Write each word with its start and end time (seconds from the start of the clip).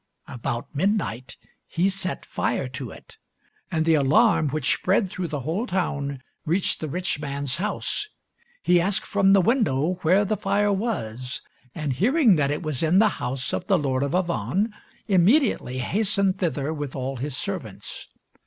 About 0.27 0.73
midnight 0.73 1.37
he 1.67 1.87
set 1.87 2.25
fire 2.25 2.67
to 2.69 2.89
it, 2.89 3.19
and 3.69 3.85
the 3.85 3.93
alarm, 3.93 4.49
which 4.49 4.73
spread 4.73 5.11
through 5.11 5.27
the 5.27 5.41
whole 5.41 5.67
town, 5.67 6.23
reached 6.43 6.79
the 6.79 6.89
rich 6.89 7.19
man's 7.19 7.57
house. 7.57 8.09
He 8.63 8.81
asked 8.81 9.05
from 9.05 9.33
the 9.33 9.41
window 9.41 9.99
where 10.01 10.25
the 10.25 10.37
fire 10.37 10.73
was, 10.73 11.43
and 11.75 11.93
hearing 11.93 12.35
that 12.37 12.49
it 12.49 12.63
was 12.63 12.81
in 12.81 12.97
the 12.97 13.09
house 13.21 13.53
of 13.53 13.67
the 13.67 13.77
Lord 13.77 14.01
of 14.01 14.15
Avannes, 14.15 14.71
immediately 15.07 15.77
hastened 15.77 16.39
thither 16.39 16.73
with 16.73 16.95
all 16.95 17.17
his 17.17 17.37
servants. 17.37 18.07